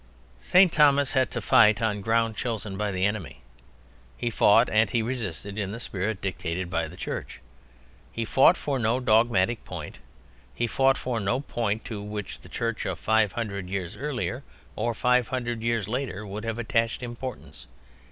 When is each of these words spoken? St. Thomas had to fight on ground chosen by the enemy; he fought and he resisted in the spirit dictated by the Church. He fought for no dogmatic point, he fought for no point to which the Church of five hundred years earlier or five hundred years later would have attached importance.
St. 0.41 0.73
Thomas 0.73 1.11
had 1.11 1.29
to 1.29 1.41
fight 1.41 1.79
on 1.79 2.01
ground 2.01 2.35
chosen 2.35 2.75
by 2.75 2.91
the 2.91 3.05
enemy; 3.05 3.43
he 4.17 4.31
fought 4.31 4.67
and 4.67 4.89
he 4.89 5.03
resisted 5.03 5.59
in 5.59 5.71
the 5.71 5.79
spirit 5.79 6.21
dictated 6.21 6.71
by 6.71 6.87
the 6.87 6.97
Church. 6.97 7.39
He 8.11 8.25
fought 8.25 8.57
for 8.57 8.79
no 8.79 8.99
dogmatic 8.99 9.63
point, 9.63 9.99
he 10.55 10.65
fought 10.65 10.97
for 10.97 11.19
no 11.19 11.39
point 11.41 11.85
to 11.85 12.01
which 12.01 12.39
the 12.39 12.49
Church 12.49 12.83
of 12.87 12.97
five 12.97 13.33
hundred 13.33 13.69
years 13.69 13.95
earlier 13.95 14.41
or 14.75 14.95
five 14.95 15.27
hundred 15.27 15.61
years 15.61 15.87
later 15.87 16.25
would 16.25 16.45
have 16.45 16.57
attached 16.57 17.03
importance. 17.03 17.67